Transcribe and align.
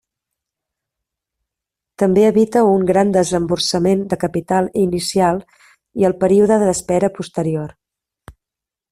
També 2.03 2.23
evita 2.29 2.63
un 2.69 2.87
gran 2.91 3.11
desemborsament 3.17 4.01
de 4.13 4.19
capital 4.23 4.69
inicial 4.85 5.41
i 6.03 6.07
el 6.09 6.17
període 6.25 6.59
d'espera 6.63 7.11
posterior. 7.19 7.77